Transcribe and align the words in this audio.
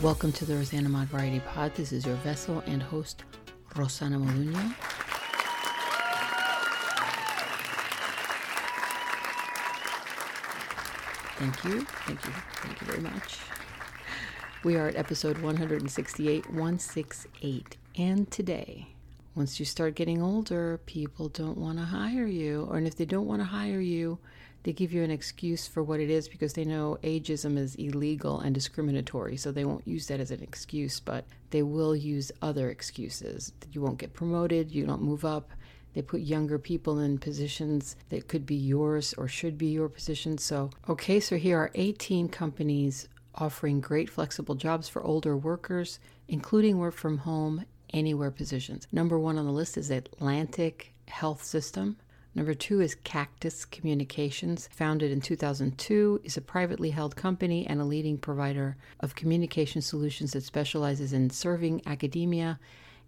Welcome 0.00 0.30
to 0.34 0.44
the 0.44 0.54
Rosanna 0.54 0.88
Mod 0.88 1.08
Variety 1.08 1.40
Pod. 1.40 1.74
This 1.74 1.90
is 1.90 2.06
your 2.06 2.14
vessel 2.16 2.62
and 2.66 2.80
host, 2.80 3.24
Rosanna 3.74 4.16
Molinho. 4.16 4.54
Thank 11.36 11.64
you, 11.64 11.80
thank 11.80 12.24
you, 12.24 12.32
thank 12.62 12.80
you 12.80 12.86
very 12.86 13.00
much. 13.00 13.38
We 14.62 14.76
are 14.76 14.86
at 14.86 14.94
episode 14.94 15.38
168, 15.38 16.46
168, 16.46 17.76
and 17.96 18.30
today, 18.30 18.90
once 19.34 19.58
you 19.58 19.66
start 19.66 19.96
getting 19.96 20.22
older, 20.22 20.78
people 20.86 21.28
don't 21.28 21.58
want 21.58 21.78
to 21.78 21.84
hire 21.84 22.26
you, 22.26 22.68
or 22.70 22.78
if 22.78 22.94
they 22.94 23.04
don't 23.04 23.26
want 23.26 23.40
to 23.40 23.46
hire 23.46 23.80
you, 23.80 24.20
they 24.68 24.74
give 24.74 24.92
you 24.92 25.02
an 25.02 25.10
excuse 25.10 25.66
for 25.66 25.82
what 25.82 25.98
it 25.98 26.10
is 26.10 26.28
because 26.28 26.52
they 26.52 26.62
know 26.66 26.98
ageism 27.02 27.56
is 27.56 27.74
illegal 27.76 28.40
and 28.40 28.54
discriminatory. 28.54 29.34
So 29.34 29.50
they 29.50 29.64
won't 29.64 29.88
use 29.88 30.08
that 30.08 30.20
as 30.20 30.30
an 30.30 30.42
excuse, 30.42 31.00
but 31.00 31.24
they 31.48 31.62
will 31.62 31.96
use 31.96 32.30
other 32.42 32.68
excuses. 32.68 33.50
You 33.72 33.80
won't 33.80 33.96
get 33.96 34.12
promoted, 34.12 34.70
you 34.70 34.84
don't 34.84 35.00
move 35.00 35.24
up. 35.24 35.52
They 35.94 36.02
put 36.02 36.20
younger 36.20 36.58
people 36.58 36.98
in 36.98 37.16
positions 37.16 37.96
that 38.10 38.28
could 38.28 38.44
be 38.44 38.56
yours 38.56 39.14
or 39.14 39.26
should 39.26 39.56
be 39.56 39.68
your 39.68 39.88
position. 39.88 40.36
So, 40.36 40.68
okay, 40.86 41.18
so 41.18 41.38
here 41.38 41.56
are 41.56 41.70
18 41.74 42.28
companies 42.28 43.08
offering 43.36 43.80
great 43.80 44.10
flexible 44.10 44.54
jobs 44.54 44.86
for 44.86 45.02
older 45.02 45.34
workers, 45.34 45.98
including 46.28 46.76
work 46.76 46.94
from 46.94 47.16
home 47.16 47.64
anywhere 47.94 48.30
positions. 48.30 48.86
Number 48.92 49.18
one 49.18 49.38
on 49.38 49.46
the 49.46 49.50
list 49.50 49.78
is 49.78 49.90
Atlantic 49.90 50.92
Health 51.06 51.42
System. 51.42 51.96
Number 52.38 52.54
two 52.54 52.80
is 52.80 52.94
Cactus 52.94 53.64
Communications, 53.64 54.68
founded 54.70 55.10
in 55.10 55.20
2002, 55.20 56.20
is 56.22 56.36
a 56.36 56.40
privately 56.40 56.90
held 56.90 57.16
company 57.16 57.66
and 57.66 57.80
a 57.80 57.84
leading 57.84 58.16
provider 58.16 58.76
of 59.00 59.16
communication 59.16 59.82
solutions 59.82 60.34
that 60.34 60.44
specializes 60.44 61.12
in 61.12 61.30
serving 61.30 61.82
academia 61.84 62.60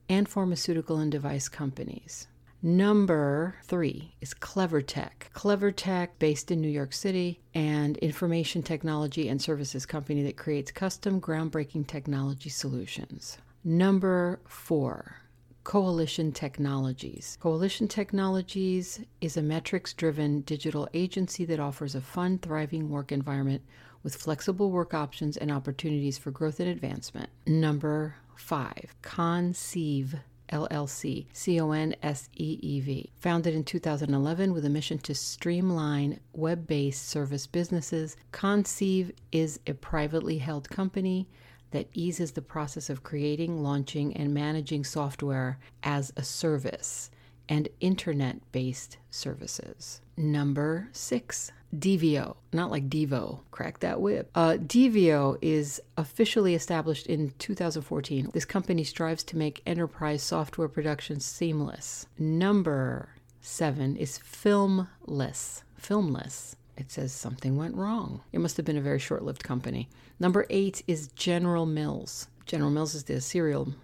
and 0.08 0.28
pharmaceutical 0.28 0.96
and 0.96 1.12
device 1.12 1.48
companies. 1.48 2.26
Number 2.60 3.54
three 3.62 4.16
is 4.20 4.34
CleverTech. 4.34 5.30
CleverTech, 5.32 6.08
based 6.18 6.50
in 6.50 6.60
New 6.60 6.68
York 6.68 6.92
City, 6.92 7.38
and 7.54 7.98
information 7.98 8.64
technology 8.64 9.28
and 9.28 9.40
services 9.40 9.86
company 9.86 10.24
that 10.24 10.36
creates 10.36 10.72
custom 10.72 11.20
groundbreaking 11.20 11.86
technology 11.86 12.50
solutions. 12.50 13.38
Number 13.62 14.40
four, 14.48 15.19
Coalition 15.64 16.32
Technologies. 16.32 17.36
Coalition 17.40 17.86
Technologies 17.86 19.00
is 19.20 19.36
a 19.36 19.42
metrics 19.42 19.92
driven 19.92 20.40
digital 20.40 20.88
agency 20.94 21.44
that 21.44 21.60
offers 21.60 21.94
a 21.94 22.00
fun, 22.00 22.38
thriving 22.38 22.88
work 22.88 23.12
environment 23.12 23.62
with 24.02 24.16
flexible 24.16 24.70
work 24.70 24.94
options 24.94 25.36
and 25.36 25.52
opportunities 25.52 26.16
for 26.16 26.30
growth 26.30 26.60
and 26.60 26.68
advancement. 26.70 27.28
Number 27.46 28.16
five, 28.34 28.94
Conseev. 29.02 30.20
LLC, 30.50 31.26
C 31.32 31.60
O 31.60 31.70
N 31.70 31.94
S 32.02 32.28
E 32.36 32.58
E 32.60 32.80
V, 32.80 33.12
founded 33.20 33.54
in 33.54 33.62
2011 33.62 34.52
with 34.52 34.64
a 34.64 34.68
mission 34.68 34.98
to 34.98 35.14
streamline 35.14 36.18
web 36.32 36.66
based 36.66 37.08
service 37.08 37.46
businesses. 37.46 38.16
Conseev 38.32 39.12
is 39.30 39.60
a 39.68 39.74
privately 39.74 40.38
held 40.38 40.68
company 40.68 41.28
that 41.70 41.88
eases 41.92 42.32
the 42.32 42.42
process 42.42 42.90
of 42.90 43.02
creating, 43.02 43.62
launching, 43.62 44.16
and 44.16 44.34
managing 44.34 44.84
software 44.84 45.58
as 45.82 46.12
a 46.16 46.22
service 46.22 47.10
and 47.48 47.68
internet 47.80 48.36
based 48.52 48.96
services. 49.10 50.00
Number 50.16 50.88
six, 50.92 51.50
Devio, 51.76 52.36
not 52.52 52.70
like 52.70 52.88
Devo, 52.88 53.40
crack 53.50 53.80
that 53.80 54.00
whip. 54.00 54.30
Uh, 54.34 54.56
Devio 54.58 55.36
is 55.40 55.80
officially 55.96 56.54
established 56.54 57.06
in 57.06 57.32
2014. 57.38 58.30
This 58.32 58.44
company 58.44 58.84
strives 58.84 59.22
to 59.24 59.36
make 59.36 59.62
enterprise 59.66 60.22
software 60.22 60.68
production 60.68 61.20
seamless. 61.20 62.06
Number 62.18 63.10
seven 63.40 63.96
is 63.96 64.18
Filmless. 64.18 65.62
Filmless 65.80 66.56
it 66.80 66.90
says 66.90 67.12
something 67.12 67.56
went 67.56 67.76
wrong. 67.76 68.22
It 68.32 68.40
must 68.40 68.56
have 68.56 68.66
been 68.66 68.76
a 68.76 68.80
very 68.80 68.98
short 68.98 69.22
lived 69.22 69.44
company. 69.44 69.88
Number 70.18 70.46
eight 70.50 70.82
is 70.88 71.08
General 71.08 71.66
Mills. 71.66 72.26
General 72.46 72.70
Mills 72.70 72.94
is 72.94 73.04
the 73.04 73.20
cereal 73.20 73.74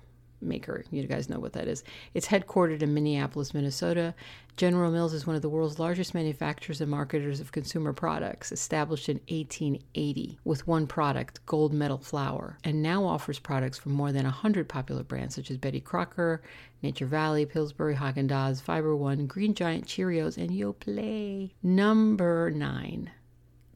maker. 0.41 0.85
You 0.91 1.07
guys 1.07 1.29
know 1.29 1.39
what 1.39 1.53
that 1.55 1.69
is. 1.69 1.85
It's 2.15 2.27
headquartered 2.27 2.83
in 2.83 2.95
Minneapolis, 2.95 3.55
Minnesota. 3.55 4.15
General 4.57 4.91
Mills 4.91 5.13
is 5.13 5.27
one 5.27 5.37
of 5.37 5.43
the 5.43 5.51
world's 5.51 5.79
largest 5.79 6.15
manufacturers 6.15 6.81
and 6.81 6.91
marketers 6.91 7.41
of 7.41 7.53
consumer 7.53 7.93
products, 7.93 8.53
established 8.53 9.09
in 9.09 9.17
1880 9.29 10.39
with 10.45 10.67
one 10.67 10.87
product, 10.87 11.45
gold 11.45 11.75
medal 11.75 11.99
flour, 11.99 12.59
and 12.65 12.83
now 12.83 13.05
offers 13.05 13.39
products 13.39 13.77
from 13.77 13.93
more 13.93 14.13
than 14.13 14.25
100 14.25 14.69
popular 14.69 15.03
brands 15.03 15.35
such 15.35 15.51
as 15.51 15.59
Betty 15.59 15.81
Crocker, 15.81 16.43
Nature 16.83 17.07
Valley, 17.07 17.45
Pillsbury, 17.45 17.95
Haagen-Dazs, 17.97 18.63
Fiber 18.63 18.97
One, 18.97 19.27
Green 19.27 19.55
Giant, 19.55 19.87
Cheerios, 19.87 20.39
and 20.39 20.51
Yoplait. 20.51 21.51
Number 21.63 22.51
9. 22.51 23.11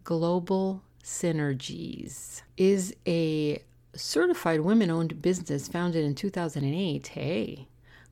Global 0.02 0.82
Synergies 1.04 2.42
is 2.56 2.94
a 3.06 3.62
certified 3.94 4.60
women 4.60 4.90
owned 4.90 5.22
business 5.22 5.68
founded 5.68 6.04
in 6.04 6.14
2008. 6.14 7.06
Hey, 7.08 7.68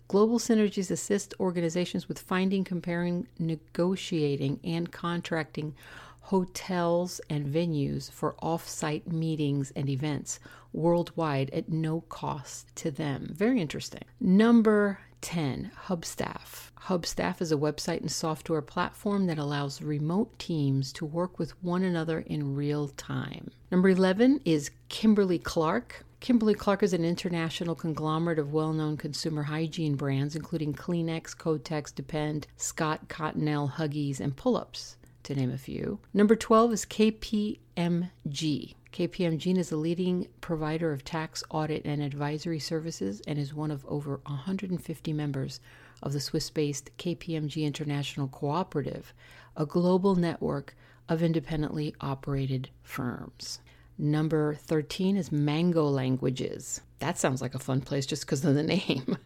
Global 0.09 0.39
Synergies 0.39 0.91
assist 0.91 1.35
organizations 1.39 2.09
with 2.09 2.19
finding, 2.19 2.65
comparing, 2.65 3.27
negotiating, 3.39 4.59
and 4.65 4.91
contracting 4.91 5.75
hotels 6.21 7.21
and 7.31 7.47
venues 7.47 8.11
for 8.11 8.35
off 8.41 8.69
site 8.69 9.11
meetings 9.11 9.73
and 9.75 9.89
events 9.89 10.41
worldwide 10.73 11.51
at 11.51 11.69
no 11.69 12.03
cost 12.03 12.75
to 12.77 12.91
them. 12.91 13.31
Very 13.33 13.61
interesting. 13.61 14.03
Number 14.21 14.99
10, 15.21 15.71
Hubstaff. 15.87 16.71
Hubstaff 16.83 17.41
is 17.41 17.53
a 17.53 17.57
website 17.57 18.01
and 18.01 18.11
software 18.11 18.63
platform 18.63 19.27
that 19.27 19.39
allows 19.39 19.83
remote 19.83 20.39
teams 20.39 20.93
to 20.95 21.05
work 21.05 21.39
with 21.39 21.63
one 21.63 21.83
another 21.83 22.21
in 22.21 22.55
real 22.55 22.89
time. 22.89 23.51
Number 23.71 23.91
11 23.91 24.41
is 24.45 24.71
Kimberly 24.89 25.39
Clark. 25.39 26.05
Kimberly 26.21 26.55
Clark 26.55 26.83
is 26.83 26.93
an 26.93 27.05
international 27.05 27.75
conglomerate 27.75 28.39
of 28.39 28.53
well 28.53 28.73
known 28.73 28.97
consumer 28.97 29.43
hygiene 29.43 29.97
brands, 29.97 30.35
including 30.35 30.73
Kleenex, 30.73 31.37
Kotex, 31.37 31.95
Depend, 31.95 32.47
Scott, 32.57 33.09
Cottonelle, 33.09 33.73
Huggies, 33.73 34.21
and 34.21 34.35
Pull 34.37 34.57
Ups, 34.57 34.97
to 35.25 35.35
name 35.35 35.53
a 35.53 35.59
few. 35.59 35.99
Number 36.13 36.37
12 36.37 36.73
is 36.73 36.85
KPMG. 36.87 38.75
KPMG 38.93 39.59
is 39.59 39.71
a 39.71 39.77
leading 39.77 40.29
provider 40.41 40.93
of 40.93 41.05
tax, 41.05 41.45
audit, 41.51 41.85
and 41.85 42.03
advisory 42.03 42.59
services 42.59 43.21
and 43.27 43.39
is 43.39 43.53
one 43.53 43.71
of 43.71 43.85
over 43.87 44.21
150 44.27 45.13
members 45.13 45.61
of 46.03 46.13
the 46.13 46.21
Swiss 46.21 46.51
based 46.51 46.91
KPMG 46.97 47.65
International 47.65 48.29
Cooperative, 48.29 49.13
a 49.57 49.67
global 49.67 50.17
network 50.17 50.75
of 51.09 51.23
independently 51.23 51.95
operated 52.01 52.71
firms. 52.83 53.61
Number 53.99 54.55
13 54.55 55.17
is 55.17 55.33
Mango 55.33 55.85
Languages. 55.85 56.81
That 57.01 57.19
sounds 57.19 57.43
like 57.43 57.55
a 57.55 57.59
fun 57.59 57.81
place 57.81 58.07
just 58.07 58.25
because 58.25 58.45
of 58.45 58.55
the 58.55 58.63
name. 58.65 59.19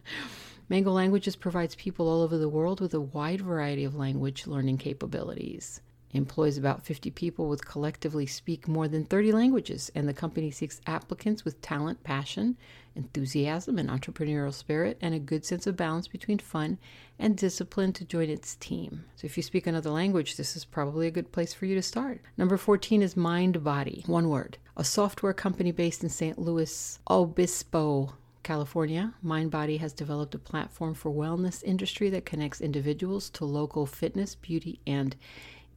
Mango 0.69 0.91
Languages 0.91 1.35
provides 1.35 1.75
people 1.75 2.07
all 2.07 2.21
over 2.21 2.37
the 2.37 2.49
world 2.49 2.81
with 2.81 2.93
a 2.93 3.01
wide 3.01 3.41
variety 3.41 3.83
of 3.83 3.95
language 3.95 4.47
learning 4.47 4.77
capabilities 4.77 5.81
employs 6.13 6.57
about 6.57 6.85
50 6.85 7.11
people 7.11 7.49
with 7.49 7.65
collectively 7.65 8.25
speak 8.25 8.67
more 8.67 8.87
than 8.87 9.05
30 9.05 9.31
languages, 9.31 9.91
and 9.95 10.07
the 10.07 10.13
company 10.13 10.51
seeks 10.51 10.79
applicants 10.85 11.43
with 11.43 11.61
talent, 11.61 12.03
passion, 12.03 12.55
enthusiasm, 12.95 13.79
and 13.79 13.89
entrepreneurial 13.89 14.53
spirit, 14.53 14.97
and 15.01 15.13
a 15.13 15.19
good 15.19 15.43
sense 15.43 15.65
of 15.65 15.75
balance 15.75 16.07
between 16.07 16.37
fun 16.37 16.77
and 17.17 17.35
discipline 17.35 17.91
to 17.93 18.05
join 18.05 18.29
its 18.29 18.55
team. 18.55 19.03
So, 19.15 19.25
if 19.25 19.35
you 19.37 19.43
speak 19.43 19.67
another 19.67 19.89
language, 19.89 20.37
this 20.37 20.55
is 20.55 20.65
probably 20.65 21.07
a 21.07 21.11
good 21.11 21.31
place 21.31 21.53
for 21.53 21.65
you 21.65 21.75
to 21.75 21.81
start. 21.81 22.21
Number 22.37 22.57
14 22.57 23.01
is 23.01 23.15
MindBody, 23.15 24.07
one 24.07 24.29
word, 24.29 24.57
a 24.77 24.83
software 24.83 25.33
company 25.33 25.71
based 25.71 26.03
in 26.03 26.09
San 26.09 26.35
Luis 26.37 26.99
Obispo. 27.09 28.13
California, 28.43 29.13
MindBody 29.25 29.79
has 29.79 29.93
developed 29.93 30.35
a 30.35 30.39
platform 30.39 30.93
for 30.93 31.11
wellness 31.11 31.63
industry 31.63 32.09
that 32.09 32.25
connects 32.25 32.61
individuals 32.61 33.29
to 33.31 33.45
local 33.45 33.85
fitness, 33.85 34.35
beauty, 34.35 34.79
and 34.85 35.15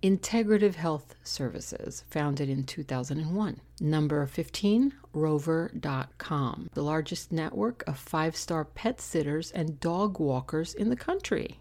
Integrative 0.02 0.74
Health 0.74 1.14
Services, 1.24 2.04
founded 2.10 2.50
in 2.50 2.64
2001. 2.64 3.60
Number 3.80 4.26
15, 4.26 4.92
Rover.com, 5.14 6.70
the 6.74 6.82
largest 6.82 7.32
network 7.32 7.82
of 7.86 7.98
five 7.98 8.36
star 8.36 8.64
pet 8.64 9.00
sitters 9.00 9.50
and 9.52 9.80
dog 9.80 10.20
walkers 10.20 10.74
in 10.74 10.90
the 10.90 10.96
country. 10.96 11.60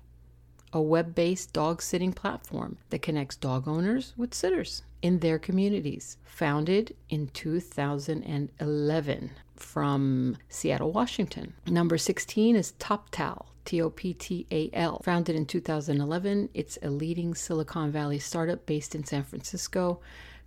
A 0.73 0.81
web 0.81 1.15
based 1.15 1.53
dog 1.53 1.81
sitting 1.81 2.11
platform 2.11 2.77
that 2.89 3.01
connects 3.01 3.37
dog 3.37 3.67
owners 3.67 4.13
with 4.17 4.33
sitters 4.33 4.83
in 5.01 5.19
their 5.19 5.39
communities. 5.39 6.17
Founded 6.25 6.93
in 7.09 7.27
2011 7.27 9.31
from 9.55 10.37
Seattle, 10.49 10.91
Washington. 10.91 11.53
Number 11.67 11.97
16 11.97 12.55
is 12.55 12.73
TopTal. 12.79 13.45
T 13.65 13.81
O 13.81 13.89
P 13.89 14.13
T 14.13 14.45
A 14.51 14.69
L. 14.73 15.01
Founded 15.03 15.35
in 15.35 15.47
2011, 15.47 16.49
it's 16.53 16.77
a 16.83 16.89
leading 16.91 17.33
Silicon 17.33 17.91
Valley 17.91 18.19
startup 18.19 18.65
based 18.67 18.93
in 18.93 19.03
San 19.03 19.23
Francisco. 19.23 19.99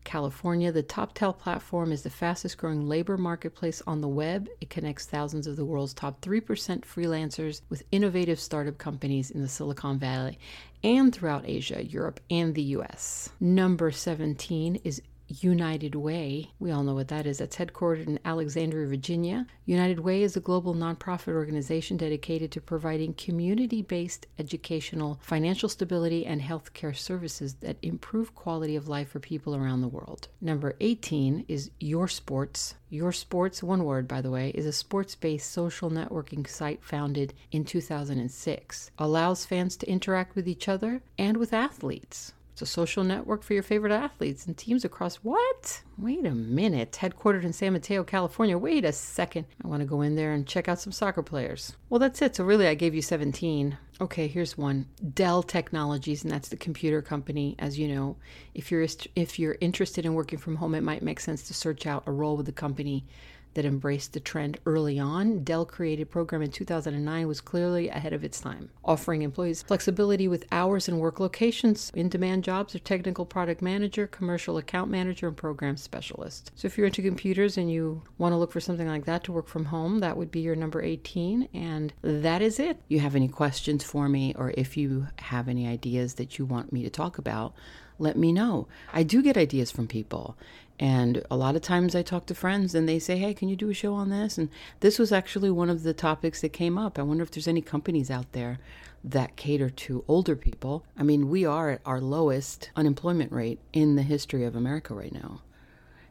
California. 0.05 0.73
The 0.73 0.83
TopTal 0.83 1.37
platform 1.37 1.93
is 1.93 2.03
the 2.03 2.09
fastest 2.09 2.57
growing 2.57 2.89
labor 2.89 3.19
marketplace 3.19 3.83
on 3.87 4.01
the 4.01 4.09
web. 4.09 4.49
It 4.61 4.71
connects 4.71 5.05
thousands 5.05 5.47
of 5.47 5.57
the 5.57 5.67
world's 5.67 5.93
top 5.93 6.23
3% 6.23 6.41
freelancers 6.81 7.61
with 7.69 7.83
innovative 7.93 8.41
startup 8.41 8.79
companies 8.79 9.31
in 9.31 9.43
the 9.43 9.49
Silicon 9.49 9.99
Valley 9.99 10.39
and 10.83 11.15
throughout 11.15 11.45
Asia, 11.47 11.85
Europe, 11.85 12.21
and 12.31 12.55
the 12.55 12.63
US. 12.63 13.31
Number 13.39 13.91
17 13.91 14.77
is 14.85 15.03
United 15.29 15.95
Way. 15.95 16.51
We 16.59 16.71
all 16.71 16.83
know 16.83 16.95
what 16.95 17.09
that 17.09 17.27
is. 17.27 17.39
That's 17.39 17.57
headquartered 17.57 18.07
in 18.07 18.19
Alexandria, 18.25 18.87
Virginia. 18.87 19.47
United 19.67 20.01
Way 20.01 20.23
is 20.23 20.37
a 20.37 20.41
global 20.41 20.75
nonprofit 20.75 21.35
organization 21.35 21.97
dedicated 21.97 22.51
to 22.53 22.61
providing 22.61 23.15
community 23.15 23.83
based 23.83 24.27
educational, 24.39 25.19
financial 25.23 25.69
stability, 25.69 26.25
and 26.25 26.41
healthcare 26.41 26.97
services 26.97 27.55
that 27.61 27.77
improve 27.83 28.35
quality 28.35 28.77
of 28.77 28.89
life 28.89 29.11
for 29.11 29.21
people 29.21 29.55
around 29.55 29.83
the 29.83 29.89
world. 29.89 30.29
Number 30.41 30.75
18 30.81 31.45
is 31.49 31.71
Your 31.79 32.09
Sports. 32.09 32.75
Your 32.91 33.13
Sports, 33.13 33.63
one 33.63 33.85
word 33.85 34.09
by 34.09 34.23
the 34.23 34.31
way, 34.31 34.51
is 34.51 34.65
a 34.65 34.73
sports 34.73 35.15
based 35.15 35.51
social 35.51 35.91
networking 35.91 36.49
site 36.49 36.83
founded 36.83 37.35
in 37.53 37.65
2006. 37.65 38.91
Allows 38.99 39.45
fans 39.45 39.77
to 39.77 39.91
interact 39.91 40.35
with 40.35 40.49
each 40.49 40.69
other 40.69 41.03
and 41.19 41.37
with 41.37 41.53
athletes. 41.53 42.33
It's 42.59 42.71
a 42.71 42.75
social 42.75 43.05
network 43.05 43.45
for 43.45 43.55
your 43.55 43.63
favorite 43.63 43.93
athletes 43.93 44.45
and 44.45 44.57
teams 44.57 44.85
across 44.85 45.15
what? 45.19 45.81
Wait 45.97 46.27
a 46.27 46.35
minute. 46.35 46.99
Headquartered 47.01 47.45
in 47.45 47.53
San 47.53 47.73
Mateo, 47.73 48.03
California. 48.03 48.59
Wait 48.59 48.85
a 48.85 48.91
second. 48.91 49.47
I 49.63 49.69
want 49.69 49.79
to 49.83 49.87
go 49.87 50.01
in 50.01 50.17
there 50.17 50.33
and 50.33 50.45
check 50.45 50.67
out 50.69 50.81
some 50.81 50.91
soccer 50.91 51.23
players. 51.23 51.77
Well, 51.89 52.01
that's 52.01 52.21
it. 52.21 52.35
So, 52.35 52.43
really, 52.43 52.67
I 52.67 52.75
gave 52.75 52.97
you 52.97 53.01
17. 53.01 53.79
Okay, 54.01 54.27
here's 54.27 54.59
one. 54.59 54.89
Dell 55.15 55.45
Technologies, 55.45 56.25
and 56.25 56.33
that's 56.33 56.49
the 56.49 56.57
computer 56.57 57.01
company. 57.01 57.55
As 57.61 57.79
you 57.79 57.87
know, 57.87 58.17
if 58.57 58.73
you're 58.73 58.85
if 59.15 59.39
you're 59.39 59.57
interested 59.61 60.05
in 60.05 60.15
working 60.15 60.41
from 60.41 60.57
home, 60.57 60.75
it 60.75 60.83
might 60.83 61.03
make 61.03 61.21
sense 61.21 61.45
to 61.45 61.55
search 61.55 61.87
out 61.87 62.03
a 62.09 62.11
role 62.11 62.37
with 62.37 62.47
the 62.47 62.53
company 62.53 63.07
that 63.55 63.65
embraced 63.65 64.13
the 64.13 64.21
trend 64.21 64.59
early 64.67 64.99
on. 64.99 65.45
Dell 65.45 65.65
created 65.65 66.11
program 66.11 66.43
in 66.43 66.51
2009 66.51 67.27
was 67.27 67.41
clearly 67.41 67.89
ahead 67.89 68.13
of 68.13 68.25
its 68.25 68.41
time, 68.41 68.71
offering 68.85 69.23
employees 69.23 69.63
flexibility 69.63 70.29
with 70.29 70.47
hours 70.53 70.89
and 70.89 71.01
work 71.01 71.21
locations. 71.21 71.91
In-demand 71.95 72.45
jobs 72.45 72.75
are 72.75 72.81
technical 72.81 73.27
product 73.27 73.63
manager, 73.63 74.07
commercial 74.07 74.59
account 74.59 74.91
manager, 74.91 75.29
and 75.29 75.37
program 75.37 75.77
specialist. 75.77 76.51
So 76.55 76.67
if 76.67 76.77
you're 76.77 76.87
into 76.87 77.03
computers 77.03 77.59
and 77.59 77.71
you 77.71 78.03
want 78.19 78.33
to 78.33 78.37
look 78.37 78.53
for 78.53 78.61
something 78.61 78.89
like 78.89 79.05
that 79.07 79.25
to 79.25 79.33
work 79.33 79.49
from 79.49 79.67
home, 79.67 80.01
that 80.01 80.17
would 80.17 80.31
be 80.31 80.41
your 80.41 80.57
number 80.57 80.83
18 80.83 81.49
and 81.55 81.93
that 82.03 82.43
is 82.43 82.59
it. 82.59 82.81
You 82.89 83.01
have 83.01 83.15
any 83.15 83.29
questions 83.29 83.85
for 83.85 84.09
me 84.09 84.35
or 84.37 84.53
if 84.57 84.77
you 84.77 85.09
have 85.19 85.49
any 85.49 85.67
ideas 85.67 86.15
that 86.15 86.39
you 86.39 86.45
want 86.45 86.73
me 86.73 86.83
to 86.83 86.91
talk 86.91 87.19
about, 87.19 87.55
let 87.99 88.17
me 88.17 88.33
know. 88.33 88.69
I 88.93 89.03
do 89.03 89.23
get 89.23 89.37
ideas 89.37 89.71
from 89.71 89.89
people. 89.89 90.37
And 90.81 91.25
a 91.31 91.37
lot 91.37 91.57
of 91.57 91.63
times 91.63 91.97
I 91.97 92.03
talk 92.03 92.27
to 92.27 92.35
friends 92.35 92.75
and 92.75 92.89
they 92.89 92.99
say, 92.99 93.17
hey, 93.17 93.35
can 93.35 93.49
you 93.49 93.57
do 93.57 93.71
a 93.71 93.75
show 93.75 93.95
on 93.95 94.11
this? 94.11 94.39
And 94.39 94.49
this 94.81 94.99
was 94.99 95.11
actually 95.11 95.51
one 95.51 95.71
of 95.71 95.83
the 95.83 95.93
topics 95.93 96.41
that 96.41 96.51
came 96.51 96.79
up. 96.79 96.99
I 96.99 97.03
wonder 97.03 97.23
if 97.23 97.31
there's 97.31 97.49
any 97.49 97.63
companies 97.63 98.11
out 98.11 98.31
there 98.33 98.59
that 99.03 99.37
cater 99.37 99.71
to 99.71 100.05
older 100.07 100.37
people. 100.37 100.85
I 100.97 101.03
mean, 101.03 101.29
we 101.29 101.45
are 101.45 101.71
at 101.71 101.81
our 101.85 102.01
lowest 102.01 102.71
unemployment 102.77 103.33
rate 103.33 103.59
in 103.73 103.97
the 103.97 104.03
history 104.03 104.45
of 104.45 104.55
America 104.55 104.95
right 104.95 105.13
now. 105.13 105.43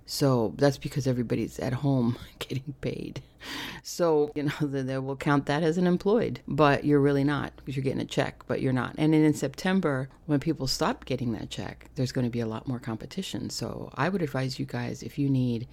So 0.05 0.53
that's 0.57 0.77
because 0.77 1.05
everybody's 1.07 1.59
at 1.59 1.73
home 1.73 2.17
getting 2.39 2.75
paid. 2.81 3.21
So, 3.89 4.31
you 4.36 4.44
know, 4.44 4.51
they 4.62 4.98
will 4.98 5.16
count 5.16 5.45
that 5.45 5.63
as 5.63 5.78
an 5.78 5.88
employed, 5.88 6.42
but 6.45 6.84
you're 6.84 7.00
really 7.00 7.24
not 7.24 7.54
because 7.56 7.78
you're 7.78 7.86
getting 7.86 8.01
a 8.01 8.06
check, 8.06 8.44
but 8.45 8.62
you're 8.62 8.74
not. 8.74 8.94
And 8.98 9.13
then 9.13 9.24
in 9.24 9.34
September, 9.34 10.10
when 10.25 10.42
people 10.42 10.68
stop 10.68 11.06
getting 11.06 11.31
that 11.31 11.50
check, 11.50 11.89
there's 11.95 12.12
going 12.12 12.25
to 12.25 12.31
be 12.31 12.42
a 12.42 12.45
lot 12.45 12.68
more 12.68 12.80
competition. 12.80 13.50
So 13.50 13.89
I 13.95 14.10
would 14.10 14.22
advise 14.22 14.60
you 14.60 14.66
guys 14.66 15.04
if 15.04 15.18
you 15.18 15.30
need 15.30 15.69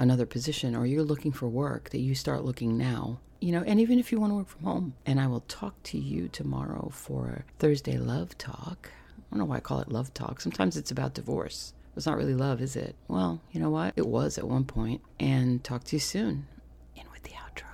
another 0.00 0.26
position 0.26 0.74
or 0.74 0.86
you're 0.86 1.04
looking 1.04 1.30
for 1.30 1.48
work 1.48 1.90
that 1.90 2.00
you 2.00 2.16
start 2.16 2.44
looking 2.44 2.76
now 2.76 3.20
you 3.38 3.50
know, 3.50 3.64
and 3.66 3.80
even 3.80 3.98
if 3.98 4.12
you 4.12 4.20
want 4.20 4.30
to 4.30 4.36
work 4.36 4.48
from 4.48 4.62
home. 4.62 4.94
And 5.04 5.20
I 5.20 5.26
will 5.26 5.40
talk 5.40 5.74
to 5.84 5.98
you 5.98 6.28
tomorrow 6.28 6.90
for 6.92 7.44
Thursday 7.58 7.98
Love 7.98 8.38
Talk. 8.38 8.88
I 8.92 9.22
don't 9.30 9.40
know 9.40 9.46
why 9.46 9.56
I 9.56 9.60
call 9.60 9.80
it 9.80 9.90
Love 9.90 10.14
Talk. 10.14 10.40
Sometimes 10.40 10.76
it's 10.76 10.92
about 10.92 11.14
divorce. 11.14 11.74
It's 11.96 12.06
not 12.06 12.16
really 12.16 12.34
love, 12.34 12.60
is 12.60 12.76
it? 12.76 12.94
Well, 13.08 13.40
you 13.50 13.60
know 13.60 13.70
what? 13.70 13.94
It 13.96 14.06
was 14.06 14.38
at 14.38 14.46
one 14.46 14.64
point. 14.64 15.00
And 15.18 15.64
talk 15.64 15.82
to 15.84 15.96
you 15.96 16.00
soon. 16.00 16.46
The 17.22 17.30
outro. 17.30 17.64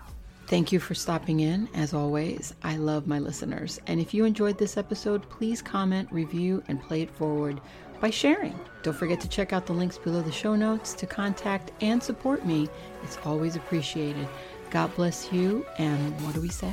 Thank 0.47 0.73
you 0.73 0.81
for 0.81 0.95
stopping 0.95 1.41
in. 1.41 1.69
As 1.75 1.93
always, 1.93 2.55
I 2.63 2.77
love 2.77 3.07
my 3.07 3.19
listeners. 3.19 3.81
And 3.87 4.01
if 4.01 4.15
you 4.15 4.25
enjoyed 4.25 4.59
this 4.59 4.77
episode, 4.77 5.29
please 5.29 5.61
comment, 5.61 6.09
review, 6.11 6.63
and 6.69 6.83
play 6.83 7.03
it 7.03 7.11
forward 7.11 7.61
by 8.01 8.11
sharing. 8.11 8.59
Don't 8.83 8.97
forget 8.97 9.21
to 9.21 9.29
check 9.29 9.53
out 9.53 9.67
the 9.67 9.73
links 9.73 9.99
below 9.99 10.23
the 10.23 10.33
show 10.33 10.55
notes 10.55 10.95
to 10.95 11.07
contact 11.07 11.73
and 11.83 12.03
support 12.03 12.47
me. 12.47 12.69
It's 13.03 13.19
always 13.25 13.57
appreciated. 13.57 14.29
God 14.71 14.95
bless 14.97 15.33
you. 15.33 15.67
And 15.79 16.19
what 16.23 16.35
do 16.35 16.41
we 16.41 16.49
say? 16.49 16.73